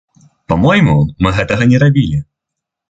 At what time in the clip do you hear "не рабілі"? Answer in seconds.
1.75-2.17